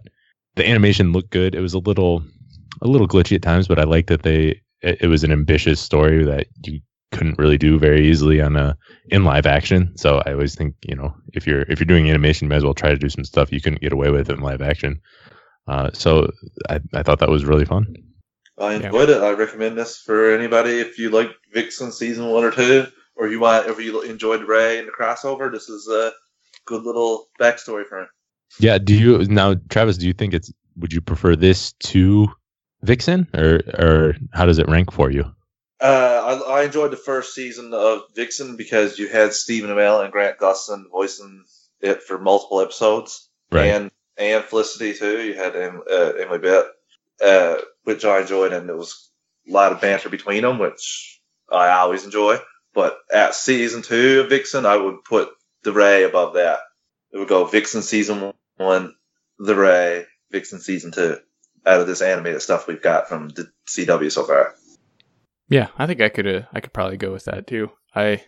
the 0.56 0.68
animation 0.68 1.12
looked 1.12 1.30
good. 1.30 1.54
It 1.54 1.60
was 1.60 1.74
a 1.74 1.78
little, 1.78 2.24
a 2.80 2.88
little 2.88 3.08
glitchy 3.08 3.36
at 3.36 3.42
times, 3.42 3.68
but 3.68 3.78
I 3.78 3.84
liked 3.84 4.08
that 4.08 4.22
they. 4.22 4.62
It, 4.80 5.02
it 5.02 5.06
was 5.08 5.24
an 5.24 5.32
ambitious 5.32 5.80
story 5.80 6.24
that 6.24 6.46
you 6.64 6.80
couldn't 7.14 7.38
really 7.38 7.58
do 7.58 7.78
very 7.78 8.06
easily 8.08 8.40
on 8.40 8.56
a 8.56 8.76
in 9.10 9.24
live 9.24 9.46
action. 9.46 9.96
So 9.96 10.22
I 10.26 10.32
always 10.32 10.54
think 10.54 10.74
you 10.86 10.94
know 10.96 11.14
if 11.32 11.46
you're 11.46 11.62
if 11.62 11.78
you're 11.80 11.86
doing 11.86 12.08
animation, 12.10 12.46
you 12.46 12.48
might 12.50 12.56
as 12.56 12.64
well 12.64 12.74
try 12.74 12.90
to 12.90 12.98
do 12.98 13.08
some 13.08 13.24
stuff 13.24 13.52
you 13.52 13.60
couldn't 13.60 13.80
get 13.80 13.92
away 13.92 14.10
with 14.10 14.30
in 14.30 14.40
live 14.40 14.62
action. 14.62 15.00
Uh, 15.66 15.90
so 15.94 16.30
I, 16.68 16.80
I 16.92 17.02
thought 17.02 17.20
that 17.20 17.30
was 17.30 17.44
really 17.44 17.64
fun. 17.64 17.86
I 18.58 18.72
Yeah. 18.74 18.86
enjoyed 18.86 19.08
it. 19.10 19.22
I 19.22 19.30
recommend 19.32 19.78
this 19.78 19.98
for 19.98 20.30
anybody 20.34 20.78
if 20.80 20.98
you 20.98 21.10
like 21.10 21.30
Vixen 21.52 21.90
season 21.90 22.26
one 22.26 22.44
or 22.44 22.50
two, 22.50 22.86
or 23.16 23.28
you 23.28 23.40
want 23.40 23.66
if 23.68 23.80
you 23.80 24.02
enjoyed 24.02 24.42
Ray 24.46 24.78
and 24.78 24.86
the 24.86 24.92
crossover. 24.92 25.50
This 25.50 25.68
is 25.68 25.88
a 25.88 26.12
good 26.66 26.82
little 26.82 27.28
backstory 27.40 27.84
for 27.86 28.00
him. 28.00 28.08
Yeah. 28.60 28.78
Do 28.78 28.94
you 28.94 29.24
now, 29.26 29.56
Travis? 29.70 29.96
Do 29.98 30.06
you 30.06 30.12
think 30.12 30.34
it's? 30.34 30.52
Would 30.76 30.92
you 30.92 31.00
prefer 31.00 31.34
this 31.36 31.72
to 31.84 32.28
Vixen, 32.82 33.26
or 33.34 33.60
or 33.78 34.16
how 34.32 34.44
does 34.46 34.58
it 34.58 34.68
rank 34.68 34.92
for 34.92 35.10
you? 35.10 35.24
Uh, 35.84 36.40
I, 36.48 36.60
I 36.60 36.64
enjoyed 36.64 36.92
the 36.92 36.96
first 36.96 37.34
season 37.34 37.74
of 37.74 38.04
Vixen 38.14 38.56
because 38.56 38.98
you 38.98 39.06
had 39.06 39.34
Stephen 39.34 39.68
Amell 39.68 40.02
and 40.02 40.10
Grant 40.10 40.38
Gustin 40.38 40.84
voicing 40.90 41.44
it 41.82 42.02
for 42.02 42.16
multiple 42.16 42.62
episodes, 42.62 43.28
and 43.66 43.90
and 44.16 44.42
Felicity 44.44 44.94
too. 44.94 45.22
You 45.22 45.34
had 45.34 45.54
uh, 45.54 46.12
Emily 46.18 46.38
Bett, 46.38 46.64
uh, 47.22 47.56
which 47.82 48.06
I 48.06 48.22
enjoyed, 48.22 48.54
and 48.54 48.66
there 48.66 48.78
was 48.78 49.10
a 49.46 49.52
lot 49.52 49.72
of 49.72 49.82
banter 49.82 50.08
between 50.08 50.40
them, 50.40 50.58
which 50.58 51.20
I 51.52 51.68
always 51.68 52.06
enjoy. 52.06 52.38
But 52.72 52.96
at 53.12 53.34
season 53.34 53.82
two 53.82 54.22
of 54.22 54.30
Vixen, 54.30 54.64
I 54.64 54.78
would 54.78 55.04
put 55.04 55.32
the 55.64 55.72
Ray 55.72 56.04
above 56.04 56.32
that. 56.32 56.60
It 57.12 57.18
would 57.18 57.28
go 57.28 57.44
Vixen 57.44 57.82
season 57.82 58.32
one, 58.56 58.94
the 59.38 59.54
Ray 59.54 60.06
Vixen 60.30 60.60
season 60.60 60.92
two 60.92 61.18
out 61.66 61.80
of 61.80 61.86
this 61.86 62.00
animated 62.00 62.40
stuff 62.40 62.66
we've 62.66 62.80
got 62.80 63.06
from 63.10 63.28
the 63.28 63.50
CW 63.68 64.10
so 64.10 64.24
far. 64.24 64.54
Yeah, 65.54 65.68
I 65.78 65.86
think 65.86 66.00
I 66.00 66.08
could 66.08 66.26
uh, 66.26 66.40
I 66.52 66.58
could 66.58 66.72
probably 66.72 66.96
go 66.96 67.12
with 67.12 67.26
that 67.26 67.46
too. 67.46 67.70
I 67.94 68.24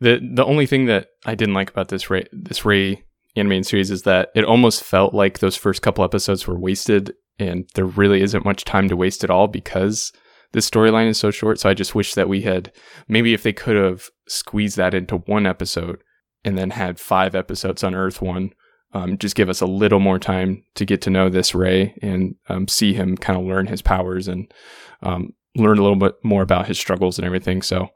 the 0.00 0.26
the 0.34 0.44
only 0.46 0.64
thing 0.64 0.86
that 0.86 1.08
I 1.26 1.34
didn't 1.34 1.52
like 1.52 1.68
about 1.68 1.88
this 1.88 2.08
Ray 2.08 2.24
this 2.32 2.64
Ray 2.64 3.04
animated 3.36 3.66
series 3.66 3.90
is 3.90 4.04
that 4.04 4.30
it 4.34 4.42
almost 4.42 4.82
felt 4.82 5.12
like 5.12 5.40
those 5.40 5.54
first 5.54 5.82
couple 5.82 6.02
episodes 6.02 6.46
were 6.46 6.58
wasted, 6.58 7.12
and 7.38 7.68
there 7.74 7.84
really 7.84 8.22
isn't 8.22 8.46
much 8.46 8.64
time 8.64 8.88
to 8.88 8.96
waste 8.96 9.22
at 9.22 9.28
all 9.28 9.48
because 9.48 10.12
the 10.52 10.60
storyline 10.60 11.08
is 11.08 11.18
so 11.18 11.30
short. 11.30 11.60
So 11.60 11.68
I 11.68 11.74
just 11.74 11.94
wish 11.94 12.14
that 12.14 12.26
we 12.26 12.40
had 12.40 12.72
maybe 13.06 13.34
if 13.34 13.42
they 13.42 13.52
could 13.52 13.76
have 13.76 14.08
squeezed 14.26 14.78
that 14.78 14.94
into 14.94 15.18
one 15.26 15.44
episode 15.44 16.02
and 16.42 16.56
then 16.56 16.70
had 16.70 16.98
five 16.98 17.34
episodes 17.34 17.84
on 17.84 17.94
Earth 17.94 18.22
One. 18.22 18.52
Um, 18.94 19.18
just 19.18 19.36
give 19.36 19.50
us 19.50 19.60
a 19.60 19.66
little 19.66 20.00
more 20.00 20.18
time 20.18 20.64
to 20.76 20.86
get 20.86 21.02
to 21.02 21.10
know 21.10 21.28
this 21.28 21.54
Ray 21.54 21.98
and 22.00 22.36
um, 22.48 22.66
see 22.66 22.94
him 22.94 23.18
kind 23.18 23.38
of 23.38 23.44
learn 23.44 23.66
his 23.66 23.82
powers 23.82 24.26
and 24.26 24.50
um, 25.02 25.34
learn 25.56 25.78
a 25.78 25.82
little 25.82 25.98
bit 25.98 26.14
more 26.22 26.42
about 26.42 26.66
his 26.66 26.78
struggles 26.78 27.18
and 27.18 27.26
everything. 27.26 27.62
So, 27.62 27.88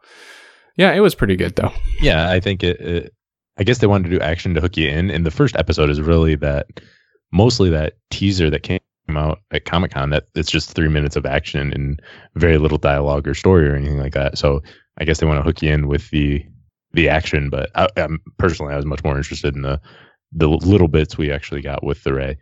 yeah, 0.76 0.92
it 0.92 1.00
was 1.00 1.14
pretty 1.14 1.36
good 1.36 1.56
though. 1.56 1.72
Yeah, 2.00 2.30
I 2.30 2.40
think 2.40 2.62
it, 2.62 2.80
it. 2.80 3.14
I 3.58 3.64
guess 3.64 3.78
they 3.78 3.86
wanted 3.86 4.08
to 4.08 4.16
do 4.16 4.20
action 4.22 4.54
to 4.54 4.60
hook 4.60 4.76
you 4.76 4.88
in, 4.88 5.10
and 5.10 5.26
the 5.26 5.30
first 5.30 5.56
episode 5.56 5.90
is 5.90 6.00
really 6.00 6.34
that, 6.36 6.66
mostly 7.32 7.68
that 7.70 7.94
teaser 8.10 8.48
that 8.50 8.62
came 8.62 8.80
out 9.10 9.40
at 9.50 9.64
Comic 9.64 9.90
Con. 9.90 10.10
That 10.10 10.24
it's 10.34 10.50
just 10.50 10.72
three 10.72 10.88
minutes 10.88 11.16
of 11.16 11.26
action 11.26 11.72
and 11.72 12.00
very 12.36 12.58
little 12.58 12.78
dialogue 12.78 13.28
or 13.28 13.34
story 13.34 13.68
or 13.68 13.74
anything 13.74 13.98
like 13.98 14.14
that. 14.14 14.38
So 14.38 14.62
I 14.98 15.04
guess 15.04 15.18
they 15.18 15.26
want 15.26 15.38
to 15.38 15.42
hook 15.42 15.62
you 15.62 15.72
in 15.72 15.88
with 15.88 16.08
the 16.10 16.44
the 16.92 17.08
action. 17.08 17.50
But 17.50 17.70
I, 17.74 17.88
I'm 17.96 18.20
personally, 18.38 18.72
I 18.72 18.76
was 18.76 18.86
much 18.86 19.04
more 19.04 19.16
interested 19.16 19.54
in 19.54 19.62
the 19.62 19.80
the 20.32 20.48
little 20.48 20.88
bits 20.88 21.18
we 21.18 21.30
actually 21.30 21.60
got 21.60 21.84
with 21.84 22.02
the 22.04 22.14
Ray. 22.14 22.38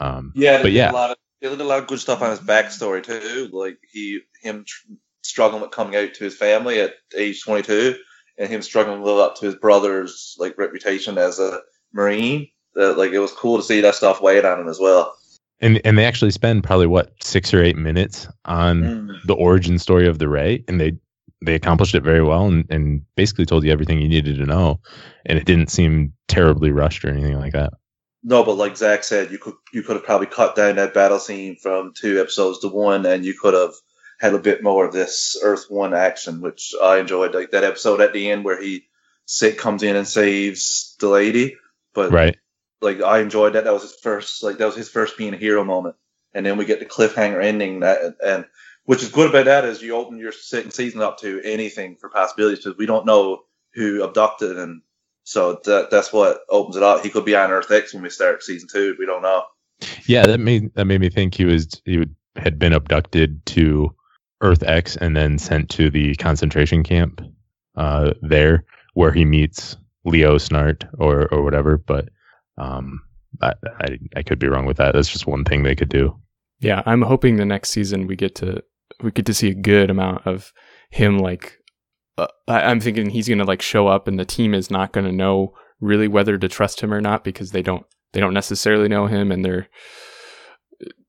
Um, 0.00 0.32
Yeah, 0.34 0.62
but 0.62 0.72
yeah, 0.72 0.90
a 0.90 0.92
lot 0.92 1.10
of 1.10 1.16
they 1.42 1.48
did 1.48 1.60
a 1.60 1.64
lot 1.64 1.80
of 1.80 1.88
good 1.88 1.98
stuff 2.00 2.22
on 2.22 2.30
his 2.30 2.40
backstory 2.40 3.02
too. 3.02 3.50
Like 3.52 3.78
he 3.92 4.20
him 4.42 4.64
tr- 4.66 4.92
struggling 5.22 5.60
with 5.62 5.70
coming 5.72 5.96
out 5.96 6.14
to 6.14 6.24
his 6.24 6.36
family 6.36 6.80
at 6.80 6.94
age 7.16 7.42
22, 7.44 7.96
and 8.38 8.48
him 8.48 8.62
struggling 8.62 9.00
to 9.00 9.04
live 9.04 9.18
up 9.18 9.36
to 9.36 9.46
his 9.46 9.56
brother's 9.56 10.36
like 10.38 10.56
reputation 10.56 11.18
as 11.18 11.38
a 11.38 11.60
marine. 11.92 12.48
That 12.74 12.96
like 12.96 13.12
it 13.12 13.18
was 13.18 13.32
cool 13.32 13.58
to 13.58 13.62
see 13.62 13.80
that 13.82 13.94
stuff 13.96 14.22
weighed 14.22 14.44
on 14.46 14.60
him 14.60 14.68
as 14.68 14.78
well. 14.80 15.14
and 15.60 15.80
and 15.84 15.98
they 15.98 16.06
actually 16.06 16.30
spend 16.30 16.64
probably 16.64 16.86
what 16.86 17.12
six 17.22 17.52
or 17.52 17.62
eight 17.62 17.76
minutes 17.76 18.26
on 18.46 18.82
Mm. 18.82 19.22
the 19.26 19.34
origin 19.34 19.78
story 19.78 20.08
of 20.08 20.18
the 20.18 20.28
Ray, 20.28 20.64
and 20.68 20.80
they 20.80 20.92
they 21.44 21.54
accomplished 21.56 21.96
it 21.96 22.04
very 22.04 22.22
well, 22.22 22.46
and, 22.46 22.64
and 22.70 23.02
basically 23.16 23.44
told 23.44 23.64
you 23.64 23.72
everything 23.72 24.00
you 24.00 24.08
needed 24.08 24.36
to 24.36 24.46
know, 24.46 24.78
and 25.26 25.36
it 25.38 25.44
didn't 25.44 25.70
seem 25.72 26.12
terribly 26.28 26.70
rushed 26.70 27.04
or 27.04 27.10
anything 27.10 27.36
like 27.36 27.52
that. 27.52 27.72
No, 28.24 28.44
but 28.44 28.54
like 28.54 28.76
Zach 28.76 29.02
said, 29.04 29.32
you 29.32 29.38
could 29.38 29.54
you 29.72 29.82
could 29.82 29.96
have 29.96 30.04
probably 30.04 30.28
cut 30.28 30.54
down 30.54 30.76
that 30.76 30.94
battle 30.94 31.18
scene 31.18 31.56
from 31.56 31.92
two 31.94 32.20
episodes 32.20 32.60
to 32.60 32.68
one, 32.68 33.04
and 33.06 33.24
you 33.24 33.34
could 33.34 33.54
have 33.54 33.72
had 34.20 34.34
a 34.34 34.38
bit 34.38 34.62
more 34.62 34.84
of 34.86 34.92
this 34.92 35.36
Earth 35.42 35.66
One 35.68 35.92
action, 35.94 36.40
which 36.40 36.72
I 36.80 36.98
enjoyed. 36.98 37.34
Like 37.34 37.50
that 37.50 37.64
episode 37.64 38.00
at 38.00 38.12
the 38.12 38.30
end 38.30 38.44
where 38.44 38.60
he 38.60 38.86
Sid 39.26 39.58
comes 39.58 39.82
in 39.82 39.96
and 39.96 40.06
saves 40.06 40.96
the 41.00 41.08
lady, 41.08 41.56
but 41.94 42.12
Right. 42.12 42.36
like 42.80 43.02
I 43.02 43.18
enjoyed 43.20 43.54
that. 43.54 43.64
That 43.64 43.72
was 43.72 43.82
his 43.82 43.96
first 44.00 44.42
like 44.42 44.58
that 44.58 44.66
was 44.66 44.76
his 44.76 44.88
first 44.90 45.16
being 45.18 45.34
a 45.34 45.38
hero 45.38 45.64
moment, 45.64 45.96
and 46.32 46.46
then 46.46 46.56
we 46.56 46.64
get 46.64 46.78
the 46.78 46.86
cliffhanger 46.86 47.42
ending 47.42 47.80
that 47.80 48.16
and 48.24 48.46
which 48.84 49.02
is 49.02 49.10
good 49.10 49.30
about 49.30 49.46
that 49.46 49.64
is 49.64 49.82
you 49.82 49.94
open 49.96 50.18
your 50.18 50.32
second 50.32 50.72
season 50.72 51.00
up 51.00 51.18
to 51.18 51.40
anything 51.44 51.96
for 51.96 52.08
possibilities 52.08 52.64
because 52.64 52.78
we 52.78 52.86
don't 52.86 53.06
know 53.06 53.42
who 53.74 54.02
abducted 54.02 54.58
and 54.58 54.82
so 55.24 55.60
that 55.64 55.90
that's 55.90 56.12
what 56.12 56.40
opens 56.48 56.76
it 56.76 56.82
up. 56.82 57.02
He 57.02 57.10
could 57.10 57.24
be 57.24 57.36
on 57.36 57.50
Earth 57.50 57.70
X 57.70 57.94
when 57.94 58.02
we 58.02 58.10
start 58.10 58.42
season 58.42 58.68
two. 58.72 58.96
We 58.98 59.06
don't 59.06 59.22
know. 59.22 59.44
Yeah, 60.06 60.26
that 60.26 60.38
made 60.38 60.74
that 60.74 60.86
made 60.86 61.00
me 61.00 61.10
think 61.10 61.34
he 61.34 61.44
was 61.44 61.80
he 61.84 61.98
would, 61.98 62.14
had 62.36 62.58
been 62.58 62.72
abducted 62.72 63.44
to 63.46 63.94
Earth 64.40 64.62
X 64.62 64.96
and 64.96 65.16
then 65.16 65.38
sent 65.38 65.70
to 65.70 65.90
the 65.90 66.14
concentration 66.16 66.82
camp 66.82 67.20
uh, 67.76 68.12
there, 68.22 68.64
where 68.94 69.12
he 69.12 69.24
meets 69.24 69.76
Leo 70.04 70.36
Snart 70.36 70.88
or 70.98 71.32
or 71.32 71.42
whatever. 71.42 71.78
But 71.78 72.08
um, 72.58 73.00
I, 73.40 73.54
I 73.80 73.98
I 74.16 74.22
could 74.22 74.38
be 74.38 74.48
wrong 74.48 74.66
with 74.66 74.76
that. 74.78 74.94
That's 74.94 75.08
just 75.08 75.26
one 75.26 75.44
thing 75.44 75.62
they 75.62 75.74
could 75.74 75.88
do. 75.88 76.16
Yeah, 76.60 76.82
I'm 76.86 77.02
hoping 77.02 77.36
the 77.36 77.44
next 77.44 77.70
season 77.70 78.06
we 78.06 78.16
get 78.16 78.34
to 78.36 78.62
we 79.02 79.10
get 79.10 79.26
to 79.26 79.34
see 79.34 79.50
a 79.50 79.54
good 79.54 79.90
amount 79.90 80.26
of 80.26 80.52
him. 80.90 81.18
Like, 81.18 81.58
I, 82.48 82.62
I'm 82.62 82.80
thinking 82.80 83.10
he's 83.10 83.28
gonna 83.28 83.44
like 83.44 83.62
show 83.62 83.88
up, 83.88 84.08
and 84.08 84.18
the 84.18 84.24
team 84.24 84.54
is 84.54 84.70
not 84.70 84.92
gonna 84.92 85.12
know 85.12 85.54
really 85.80 86.08
whether 86.08 86.38
to 86.38 86.48
trust 86.48 86.80
him 86.80 86.92
or 86.92 87.00
not 87.00 87.24
because 87.24 87.50
they 87.50 87.62
don't 87.62 87.84
they 88.12 88.20
don't 88.20 88.34
necessarily 88.34 88.88
know 88.88 89.06
him, 89.06 89.32
and 89.32 89.44
they're 89.44 89.68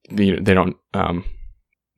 they, 0.10 0.32
they 0.32 0.54
don't 0.54 0.78
um, 0.94 1.26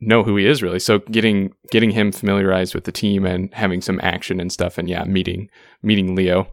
know 0.00 0.22
who 0.22 0.36
he 0.36 0.46
is 0.46 0.62
really. 0.62 0.78
So 0.78 0.98
getting 0.98 1.52
getting 1.70 1.90
him 1.90 2.12
familiarized 2.12 2.74
with 2.74 2.84
the 2.84 2.92
team 2.92 3.24
and 3.24 3.52
having 3.54 3.80
some 3.80 4.00
action 4.02 4.40
and 4.40 4.52
stuff, 4.52 4.78
and 4.78 4.88
yeah, 4.88 5.04
meeting 5.04 5.48
meeting 5.82 6.14
Leo. 6.14 6.48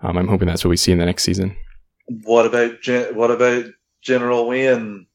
Um, 0.00 0.16
I'm 0.16 0.28
hoping 0.28 0.48
that's 0.48 0.64
what 0.64 0.70
we 0.70 0.76
see 0.76 0.92
in 0.92 0.98
the 0.98 1.06
next 1.06 1.22
season. 1.22 1.56
What 2.24 2.46
about 2.46 2.80
Gen- 2.80 3.14
what 3.14 3.30
about 3.30 3.66
General 4.02 4.48
Wayne 4.48 5.06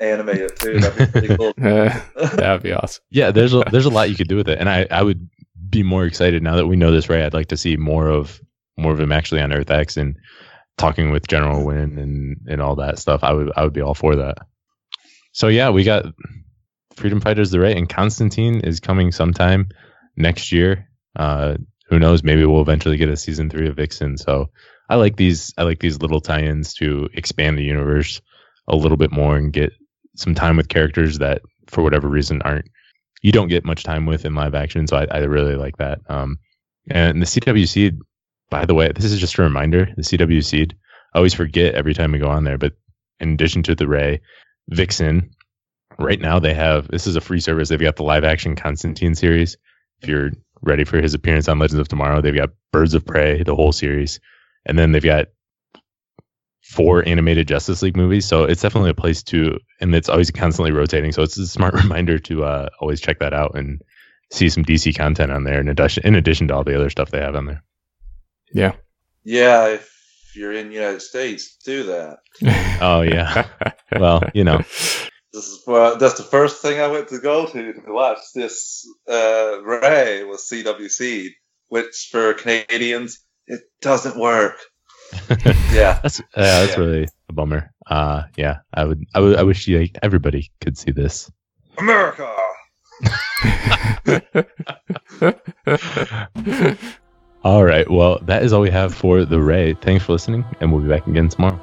animated 0.00 0.56
too? 0.56 0.80
That'd 0.80 0.98
be 0.98 1.20
pretty 1.20 1.36
cool. 1.36 1.52
Uh, 1.62 2.36
that 2.36 2.52
would 2.52 2.62
be 2.62 2.72
awesome. 2.72 3.02
Yeah, 3.10 3.30
there's 3.30 3.54
a 3.54 3.62
there's 3.70 3.86
a 3.86 3.90
lot 3.90 4.10
you 4.10 4.16
could 4.16 4.28
do 4.28 4.36
with 4.36 4.48
it, 4.48 4.58
and 4.58 4.68
I 4.68 4.86
I 4.90 5.02
would 5.02 5.28
be 5.72 5.82
more 5.82 6.04
excited 6.04 6.42
now 6.42 6.54
that 6.56 6.68
we 6.68 6.76
know 6.76 6.92
this 6.92 7.08
Ray. 7.08 7.24
I'd 7.24 7.34
like 7.34 7.48
to 7.48 7.56
see 7.56 7.76
more 7.76 8.06
of 8.06 8.40
more 8.76 8.92
of 8.92 9.00
him 9.00 9.10
actually 9.10 9.40
on 9.40 9.52
Earth 9.52 9.70
X 9.70 9.96
and 9.96 10.16
talking 10.78 11.10
with 11.10 11.26
General 11.26 11.64
Winn 11.64 11.98
and 11.98 12.36
and 12.46 12.62
all 12.62 12.76
that 12.76 13.00
stuff. 13.00 13.24
I 13.24 13.32
would 13.32 13.50
I 13.56 13.64
would 13.64 13.72
be 13.72 13.80
all 13.80 13.94
for 13.94 14.16
that. 14.16 14.38
So 15.32 15.48
yeah, 15.48 15.70
we 15.70 15.82
got 15.82 16.04
Freedom 16.94 17.20
Fighters 17.20 17.50
the 17.50 17.58
Ray 17.58 17.76
and 17.76 17.88
Constantine 17.88 18.60
is 18.60 18.78
coming 18.78 19.10
sometime 19.10 19.68
next 20.16 20.52
year. 20.52 20.88
Uh, 21.16 21.56
who 21.88 21.98
knows? 21.98 22.22
Maybe 22.22 22.44
we'll 22.44 22.62
eventually 22.62 22.96
get 22.96 23.08
a 23.08 23.16
season 23.16 23.50
three 23.50 23.68
of 23.68 23.76
Vixen. 23.76 24.16
So 24.16 24.50
I 24.88 24.96
like 24.96 25.16
these 25.16 25.52
I 25.56 25.62
like 25.64 25.80
these 25.80 26.00
little 26.00 26.20
tie-ins 26.20 26.74
to 26.74 27.08
expand 27.14 27.58
the 27.58 27.64
universe 27.64 28.20
a 28.68 28.76
little 28.76 28.98
bit 28.98 29.10
more 29.10 29.36
and 29.36 29.52
get 29.52 29.72
some 30.16 30.34
time 30.34 30.58
with 30.58 30.68
characters 30.68 31.18
that 31.18 31.40
for 31.66 31.82
whatever 31.82 32.08
reason 32.08 32.42
aren't 32.42 32.66
you 33.22 33.32
don't 33.32 33.48
get 33.48 33.64
much 33.64 33.84
time 33.84 34.06
with 34.06 34.24
in 34.24 34.34
live 34.34 34.54
action. 34.54 34.86
So 34.86 34.96
I, 34.96 35.06
I 35.10 35.18
really 35.20 35.54
like 35.54 35.76
that. 35.78 36.00
Um, 36.08 36.38
and 36.90 37.22
the 37.22 37.26
CW 37.26 37.68
Seed, 37.68 37.98
by 38.50 38.66
the 38.66 38.74
way, 38.74 38.90
this 38.92 39.04
is 39.04 39.20
just 39.20 39.38
a 39.38 39.42
reminder. 39.42 39.88
The 39.96 40.02
CW 40.02 40.44
Seed, 40.44 40.76
I 41.14 41.18
always 41.18 41.34
forget 41.34 41.74
every 41.74 41.94
time 41.94 42.12
we 42.12 42.18
go 42.18 42.28
on 42.28 42.44
there. 42.44 42.58
But 42.58 42.72
in 43.20 43.32
addition 43.32 43.62
to 43.64 43.74
the 43.74 43.86
Ray, 43.86 44.20
Vixen, 44.68 45.30
right 45.98 46.20
now 46.20 46.38
they 46.38 46.54
have 46.54 46.88
this 46.88 47.06
is 47.06 47.16
a 47.16 47.20
free 47.20 47.40
service. 47.40 47.68
They've 47.68 47.80
got 47.80 47.96
the 47.96 48.02
live 48.02 48.24
action 48.24 48.56
Constantine 48.56 49.14
series. 49.14 49.56
If 50.02 50.08
you're 50.08 50.32
ready 50.60 50.84
for 50.84 51.00
his 51.00 51.14
appearance 51.14 51.48
on 51.48 51.58
Legends 51.58 51.80
of 51.80 51.88
Tomorrow, 51.88 52.20
they've 52.20 52.34
got 52.34 52.50
Birds 52.72 52.94
of 52.94 53.06
Prey, 53.06 53.42
the 53.42 53.54
whole 53.54 53.72
series, 53.72 54.18
and 54.66 54.78
then 54.78 54.92
they've 54.92 55.02
got 55.02 55.28
four 56.62 57.06
animated 57.06 57.48
Justice 57.48 57.82
League 57.82 57.96
movies. 57.96 58.26
So 58.26 58.44
it's 58.44 58.62
definitely 58.62 58.90
a 58.90 58.94
place 58.94 59.22
to, 59.24 59.58
and 59.80 59.94
it's 59.94 60.08
always 60.08 60.30
constantly 60.30 60.72
rotating. 60.72 61.12
So 61.12 61.22
it's 61.22 61.36
a 61.38 61.46
smart 61.46 61.74
reminder 61.82 62.18
to 62.20 62.44
uh, 62.44 62.68
always 62.80 63.00
check 63.00 63.18
that 63.18 63.34
out 63.34 63.56
and 63.56 63.82
see 64.30 64.48
some 64.48 64.64
DC 64.64 64.96
content 64.96 65.32
on 65.32 65.44
there. 65.44 65.60
In 65.60 65.68
addition, 65.68 66.06
in 66.06 66.14
addition 66.14 66.48
to 66.48 66.54
all 66.54 66.64
the 66.64 66.74
other 66.76 66.90
stuff 66.90 67.10
they 67.10 67.20
have 67.20 67.36
on 67.36 67.46
there. 67.46 67.62
Yeah. 68.54 68.72
Yeah, 69.24 69.68
if 69.68 69.90
you're 70.34 70.52
in 70.52 70.68
the 70.68 70.74
United 70.74 71.02
States, 71.02 71.56
do 71.64 71.84
that. 71.84 72.18
Oh 72.84 73.02
yeah. 73.02 73.46
well, 73.92 74.24
you 74.34 74.42
know, 74.42 74.58
This 75.32 75.48
is 75.48 75.62
well, 75.66 75.96
that's 75.96 76.18
the 76.18 76.24
first 76.24 76.60
thing 76.60 76.78
I 76.78 76.88
went 76.88 77.08
to 77.08 77.18
go 77.18 77.46
to 77.46 77.72
to 77.72 77.82
watch 77.86 78.18
this 78.34 78.86
uh, 79.08 79.62
Ray 79.62 80.24
was 80.24 80.46
CW 80.50 80.90
Seed, 80.90 81.32
which 81.68 82.08
for 82.10 82.34
Canadians 82.34 83.20
it 83.46 83.62
doesn't 83.80 84.18
work. 84.20 84.58
yeah, 85.72 85.98
that's 86.02 86.20
uh, 86.20 86.24
that's 86.34 86.72
Yeah. 86.72 86.78
really 86.78 87.08
a 87.28 87.32
bummer. 87.32 87.72
Uh, 87.86 88.22
yeah, 88.36 88.58
I 88.74 88.84
would, 88.84 89.04
I 89.14 89.20
would, 89.20 89.36
I 89.38 89.42
wish 89.42 89.66
you, 89.68 89.88
everybody 90.02 90.50
could 90.60 90.76
see 90.78 90.90
this. 90.90 91.30
America. 91.78 92.30
All 97.44 97.64
right. 97.64 97.90
Well, 97.90 98.20
that 98.22 98.42
is 98.44 98.52
all 98.52 98.60
we 98.60 98.70
have 98.70 98.94
for 98.94 99.24
the 99.24 99.40
Ray. 99.40 99.74
Thanks 99.74 100.04
for 100.04 100.12
listening, 100.12 100.44
and 100.60 100.72
we'll 100.72 100.82
be 100.82 100.88
back 100.88 101.06
again 101.06 101.28
tomorrow. 101.28 101.60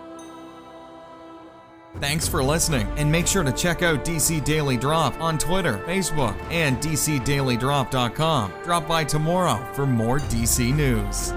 Thanks 2.00 2.28
for 2.28 2.44
listening, 2.44 2.88
and 2.98 3.12
make 3.12 3.28
sure 3.28 3.44
to 3.44 3.52
check 3.52 3.82
out 3.82 4.06
DC 4.06 4.44
Daily 4.46 4.78
Drop 4.78 5.20
on 5.22 5.38
Twitter, 5.38 5.78
Facebook, 5.88 6.40
and 6.52 6.78
DCDailyDrop.com. 6.78 8.54
Drop 8.64 8.88
by 8.88 9.04
tomorrow 9.04 9.74
for 9.74 9.86
more 9.86 10.20
DC 10.20 10.74
news. 10.76 11.34